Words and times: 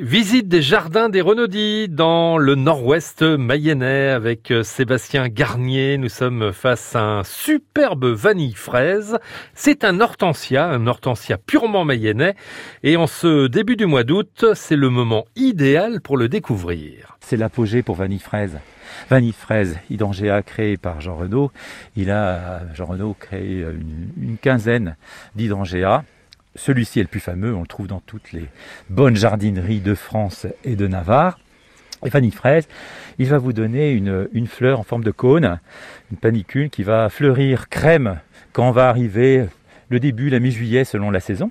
Visite 0.00 0.46
des 0.46 0.62
jardins 0.62 1.08
des 1.08 1.20
Renaudis 1.20 1.88
dans 1.88 2.38
le 2.38 2.54
nord-ouest 2.54 3.22
mayennais 3.22 4.10
avec 4.10 4.52
euh, 4.52 4.62
Sébastien 4.62 5.28
Garnier. 5.28 5.98
Nous 5.98 6.08
sommes 6.08 6.52
face 6.52 6.94
à 6.94 7.02
un 7.02 7.24
superbe 7.24 8.04
vanille 8.04 8.54
fraise. 8.54 9.18
C'est 9.54 9.82
un 9.82 9.98
hortensia, 10.00 10.66
un 10.66 10.86
hortensia 10.86 11.36
purement 11.36 11.84
mayennais. 11.84 12.36
Et 12.84 12.96
en 12.96 13.08
ce 13.08 13.48
début 13.48 13.74
du 13.74 13.86
mois 13.86 14.04
d'août, 14.04 14.44
c'est 14.54 14.76
le 14.76 14.88
moment 14.88 15.24
idéal 15.34 16.00
pour 16.00 16.16
le 16.16 16.28
découvrir. 16.28 17.18
C'est 17.18 17.36
l'apogée 17.36 17.82
pour 17.82 17.96
vanille 17.96 18.20
fraise. 18.20 18.60
Vanille 19.10 19.32
fraise, 19.32 19.78
Hydrangea 19.90 20.42
créé 20.42 20.76
par 20.76 21.00
Jean 21.00 21.16
Renaud. 21.16 21.50
Il 21.96 22.12
a, 22.12 22.60
Jean 22.72 22.96
créé 23.18 23.66
une, 24.16 24.36
quinzaine 24.40 24.96
d'Hydrangea 25.34 26.04
celui-ci 26.58 27.00
est 27.00 27.04
le 27.04 27.08
plus 27.08 27.20
fameux, 27.20 27.54
on 27.54 27.62
le 27.62 27.66
trouve 27.66 27.86
dans 27.86 28.00
toutes 28.00 28.32
les 28.32 28.46
bonnes 28.90 29.16
jardineries 29.16 29.80
de 29.80 29.94
France 29.94 30.46
et 30.64 30.76
de 30.76 30.86
Navarre. 30.86 31.38
Et 32.04 32.10
vanille 32.10 32.30
fraise, 32.30 32.68
il 33.18 33.26
va 33.26 33.38
vous 33.38 33.52
donner 33.52 33.90
une, 33.90 34.28
une 34.32 34.46
fleur 34.46 34.78
en 34.78 34.82
forme 34.84 35.02
de 35.02 35.10
cône, 35.10 35.58
une 36.12 36.16
panicule 36.16 36.70
qui 36.70 36.82
va 36.82 37.08
fleurir 37.08 37.68
crème 37.68 38.20
quand 38.52 38.70
va 38.70 38.88
arriver 38.88 39.46
le 39.88 40.00
début, 40.00 40.30
la 40.30 40.38
mi-juillet 40.38 40.84
selon 40.84 41.10
la 41.10 41.20
saison, 41.20 41.50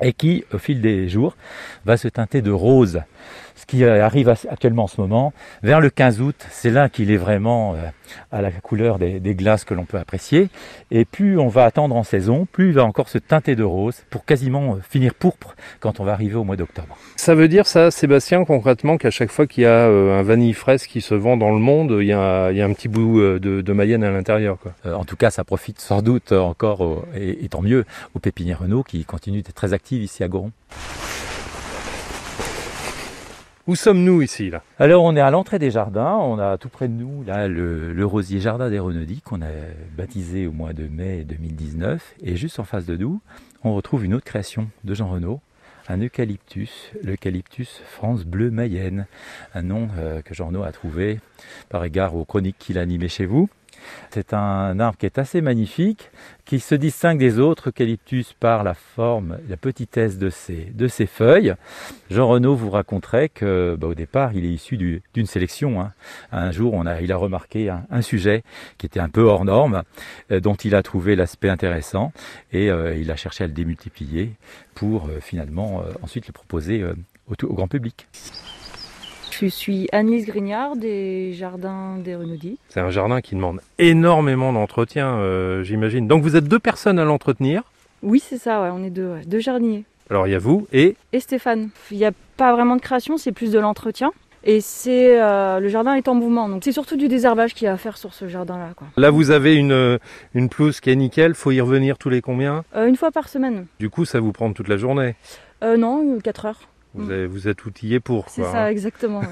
et 0.00 0.12
qui, 0.12 0.44
au 0.52 0.58
fil 0.58 0.80
des 0.80 1.08
jours, 1.08 1.36
va 1.84 1.96
se 1.96 2.08
teinter 2.08 2.42
de 2.42 2.50
rose 2.50 3.00
ce 3.56 3.66
qui 3.66 3.84
arrive 3.84 4.28
actuellement 4.28 4.84
en 4.84 4.86
ce 4.86 5.00
moment. 5.00 5.32
Vers 5.62 5.80
le 5.80 5.90
15 5.90 6.20
août, 6.20 6.36
c'est 6.50 6.70
là 6.70 6.88
qu'il 6.88 7.10
est 7.10 7.16
vraiment 7.16 7.74
euh, 7.74 7.78
à 8.30 8.42
la 8.42 8.50
couleur 8.50 8.98
des, 8.98 9.20
glaces 9.34 9.64
que 9.64 9.74
l'on 9.74 9.84
peut 9.84 9.98
apprécier. 9.98 10.48
Et 10.90 11.04
plus 11.04 11.38
on 11.38 11.48
va 11.48 11.64
attendre 11.64 11.96
en 11.96 12.02
saison, 12.02 12.46
plus 12.50 12.68
il 12.68 12.74
va 12.74 12.84
encore 12.84 13.08
se 13.08 13.18
teinter 13.18 13.56
de 13.56 13.64
rose 13.64 14.04
pour 14.10 14.24
quasiment 14.24 14.74
euh, 14.74 14.78
finir 14.88 15.14
pourpre 15.14 15.56
quand 15.80 16.00
on 16.00 16.04
va 16.04 16.12
arriver 16.12 16.36
au 16.36 16.44
mois 16.44 16.56
d'octobre. 16.56 16.96
Ça 17.16 17.34
veut 17.34 17.48
dire 17.48 17.66
ça, 17.66 17.90
Sébastien, 17.90 18.44
concrètement, 18.44 18.98
qu'à 18.98 19.10
chaque 19.10 19.30
fois 19.30 19.46
qu'il 19.46 19.64
y 19.64 19.66
a 19.66 19.88
euh, 19.88 20.18
un 20.18 20.22
vanille 20.22 20.52
fraise 20.52 20.86
qui 20.86 21.00
se 21.00 21.14
vend 21.14 21.36
dans 21.36 21.50
le 21.50 21.58
monde, 21.58 21.96
il 22.00 22.06
y 22.06 22.12
a, 22.12 22.46
un 22.46 22.72
petit 22.72 22.88
bout 22.88 23.20
de, 23.38 23.72
Mayenne 23.72 24.04
à 24.04 24.10
l'intérieur. 24.10 24.58
en 24.84 25.04
tout 25.04 25.16
cas, 25.16 25.30
ça 25.30 25.44
profite 25.44 25.80
sans 25.80 26.02
doute 26.02 26.32
encore, 26.32 27.04
et, 27.14 27.46
tant 27.48 27.60
mieux, 27.60 27.84
aux 28.14 28.18
pépinières 28.18 28.60
Renault 28.60 28.82
qui 28.82 29.04
continuent 29.04 29.42
d'être 29.42 29.54
très 29.54 29.74
actives 29.74 30.02
ici 30.02 30.24
à 30.24 30.28
Goron. 30.28 30.52
Où 33.66 33.74
sommes-nous 33.74 34.22
ici 34.22 34.48
là? 34.48 34.62
Alors 34.78 35.02
on 35.02 35.16
est 35.16 35.20
à 35.20 35.28
l'entrée 35.32 35.58
des 35.58 35.72
jardins, 35.72 36.14
on 36.14 36.38
a 36.38 36.56
tout 36.56 36.68
près 36.68 36.86
de 36.86 36.92
nous 36.92 37.24
là 37.24 37.48
le, 37.48 38.06
rosier 38.06 38.38
jardin 38.38 38.70
des 38.70 38.78
Renaudiers 38.78 39.20
qu'on 39.24 39.42
a 39.42 39.50
baptisé 39.96 40.46
au 40.46 40.52
mois 40.52 40.72
de 40.72 40.86
mai 40.86 41.24
2019 41.24 42.14
et 42.22 42.36
juste 42.36 42.60
en 42.60 42.64
face 42.64 42.86
de 42.86 42.96
nous, 42.96 43.20
on 43.64 43.74
retrouve 43.74 44.04
une 44.04 44.14
autre 44.14 44.24
création 44.24 44.68
de 44.84 44.94
Jean 44.94 45.08
Renaud, 45.08 45.40
un 45.88 46.00
eucalyptus, 46.00 46.92
l'eucalyptus 47.02 47.82
France 47.88 48.24
Bleu 48.24 48.52
Mayenne, 48.52 49.06
un 49.52 49.62
nom 49.62 49.88
euh, 49.98 50.22
que 50.22 50.32
Jean 50.32 50.46
Renaud 50.46 50.62
a 50.62 50.70
trouvé 50.70 51.18
par 51.68 51.84
égard 51.84 52.14
aux 52.14 52.24
chroniques 52.24 52.58
qu'il 52.60 52.78
a 52.78 52.82
animées 52.82 53.08
chez 53.08 53.26
vous. 53.26 53.48
C'est 54.10 54.32
un 54.34 54.78
arbre 54.80 54.98
qui 54.98 55.06
est 55.06 55.18
assez 55.18 55.40
magnifique, 55.40 56.10
qui 56.44 56.60
se 56.60 56.74
distingue 56.74 57.18
des 57.18 57.38
autres 57.38 57.70
eucalyptus 57.70 58.32
par 58.38 58.62
la 58.62 58.74
forme, 58.74 59.38
la 59.48 59.56
petitesse 59.56 60.16
de 60.18 60.30
ses, 60.30 60.72
de 60.74 60.86
ses 60.88 61.06
feuilles. 61.06 61.54
Jean 62.10 62.28
Renaud 62.28 62.54
vous 62.54 62.70
raconterait 62.70 63.28
que, 63.28 63.76
bah, 63.78 63.88
au 63.88 63.94
départ, 63.94 64.32
il 64.32 64.44
est 64.44 64.52
issu 64.52 64.76
d'une 64.76 65.26
sélection. 65.26 65.80
Hein. 65.80 65.92
Un 66.30 66.52
jour, 66.52 66.82
il 67.00 67.12
a 67.12 67.16
remarqué 67.16 67.68
un, 67.68 68.02
sujet 68.02 68.44
qui 68.78 68.86
était 68.86 69.00
un 69.00 69.08
peu 69.08 69.22
hors 69.22 69.44
norme, 69.44 69.82
euh, 70.30 70.40
dont 70.40 70.54
il 70.54 70.74
a 70.74 70.82
trouvé 70.82 71.16
l'aspect 71.16 71.48
intéressant, 71.48 72.12
et 72.52 72.70
euh, 72.70 72.94
il 72.96 73.10
a 73.10 73.16
cherché 73.16 73.42
à 73.44 73.46
le 73.46 73.52
démultiplier 73.52 74.32
pour 74.74 75.06
euh, 75.06 75.18
finalement 75.20 75.82
ensuite 76.02 76.26
le 76.26 76.32
proposer 76.32 76.84
au 77.28 77.54
grand 77.54 77.68
public. 77.68 78.06
Je 79.38 79.48
suis 79.48 79.86
Annelise 79.92 80.24
Grignard 80.24 80.76
des 80.76 81.34
Jardins 81.34 81.98
des 82.02 82.14
Renaudis. 82.16 82.58
C'est 82.70 82.80
un 82.80 82.88
jardin 82.88 83.20
qui 83.20 83.34
demande 83.34 83.60
énormément 83.78 84.50
d'entretien, 84.50 85.08
euh, 85.18 85.62
j'imagine. 85.62 86.08
Donc 86.08 86.22
vous 86.22 86.36
êtes 86.36 86.44
deux 86.48 86.58
personnes 86.58 86.98
à 86.98 87.04
l'entretenir 87.04 87.62
Oui, 88.02 88.18
c'est 88.18 88.38
ça, 88.38 88.62
ouais, 88.62 88.70
on 88.72 88.82
est 88.82 88.88
deux, 88.88 89.16
deux 89.26 89.40
jardiniers. 89.40 89.84
Alors 90.08 90.26
il 90.26 90.30
y 90.30 90.34
a 90.34 90.38
vous 90.38 90.66
et 90.72 90.96
Et 91.12 91.20
Stéphane. 91.20 91.68
Il 91.90 91.98
n'y 91.98 92.06
a 92.06 92.12
pas 92.38 92.54
vraiment 92.54 92.76
de 92.76 92.80
création, 92.80 93.18
c'est 93.18 93.32
plus 93.32 93.52
de 93.52 93.58
l'entretien. 93.58 94.10
Et 94.42 94.62
c'est 94.62 95.20
euh, 95.20 95.60
le 95.60 95.68
jardin 95.68 95.92
est 95.94 96.08
en 96.08 96.14
mouvement, 96.14 96.48
donc 96.48 96.64
c'est 96.64 96.72
surtout 96.72 96.96
du 96.96 97.08
désherbage 97.08 97.52
qu'il 97.52 97.66
y 97.66 97.68
a 97.68 97.74
à 97.74 97.76
faire 97.76 97.98
sur 97.98 98.14
ce 98.14 98.28
jardin-là. 98.28 98.70
Là, 98.96 99.10
vous 99.10 99.32
avez 99.32 99.54
une, 99.56 99.98
une 100.34 100.48
pelouse 100.48 100.80
qui 100.80 100.88
est 100.88 100.96
nickel. 100.96 101.34
Faut 101.34 101.50
y 101.50 101.60
revenir 101.60 101.98
tous 101.98 102.08
les 102.08 102.22
combien? 102.22 102.64
Euh, 102.74 102.86
Une 102.86 102.96
fois 102.96 103.10
par 103.10 103.28
semaine. 103.28 103.66
Du 103.80 103.90
coup, 103.90 104.06
ça 104.06 104.18
vous 104.18 104.32
prend 104.32 104.50
toute 104.54 104.68
la 104.68 104.78
journée? 104.78 105.14
Non, 105.62 106.18
4 106.22 106.46
heures. 106.46 106.60
Mm. 106.96 107.26
Vous, 107.26 107.48
êtes 107.48 107.64
outillé 107.64 108.00
pour. 108.00 108.28
C'est 108.28 108.42
ça, 108.42 108.64
hein. 108.64 108.68
exactement. 108.68 109.22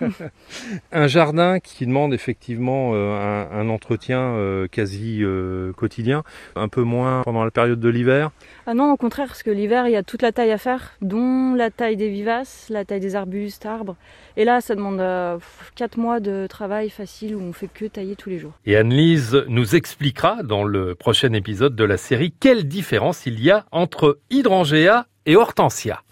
un 0.92 1.06
jardin 1.06 1.60
qui 1.60 1.86
demande 1.86 2.14
effectivement 2.14 2.92
euh, 2.94 3.46
un, 3.50 3.68
entretien 3.68 4.20
euh, 4.20 4.68
quasi 4.68 5.20
euh, 5.22 5.72
quotidien, 5.72 6.22
un 6.56 6.68
peu 6.68 6.82
moins 6.82 7.22
pendant 7.22 7.44
la 7.44 7.50
période 7.50 7.80
de 7.80 7.88
l'hiver? 7.88 8.30
Ah 8.66 8.74
non, 8.74 8.92
au 8.92 8.96
contraire, 8.96 9.26
parce 9.28 9.42
que 9.42 9.50
l'hiver, 9.50 9.86
il 9.86 9.92
y 9.92 9.96
a 9.96 10.02
toute 10.02 10.22
la 10.22 10.32
taille 10.32 10.52
à 10.52 10.58
faire, 10.58 10.92
dont 11.00 11.54
la 11.54 11.70
taille 11.70 11.96
des 11.96 12.08
vivaces, 12.08 12.66
la 12.70 12.84
taille 12.84 13.00
des 13.00 13.16
arbustes, 13.16 13.66
arbres. 13.66 13.96
Et 14.36 14.44
là, 14.44 14.60
ça 14.60 14.74
demande 14.74 15.02
4 15.76 15.98
mois 15.98 16.20
de 16.20 16.46
travail 16.48 16.90
facile 16.90 17.36
où 17.36 17.40
on 17.40 17.52
fait 17.52 17.68
que 17.72 17.84
tailler 17.84 18.16
tous 18.16 18.30
les 18.30 18.38
jours. 18.38 18.52
Et 18.66 18.76
Anne-Lise 18.76 19.44
nous 19.48 19.76
expliquera 19.76 20.42
dans 20.42 20.64
le 20.64 20.94
prochain 20.94 21.32
épisode 21.32 21.76
de 21.76 21.84
la 21.84 21.96
série 21.96 22.32
quelle 22.38 22.66
différence 22.66 23.26
il 23.26 23.40
y 23.40 23.50
a 23.50 23.66
entre 23.70 24.18
hydrangea 24.30 25.06
et 25.26 25.36
hortensia. 25.36 26.04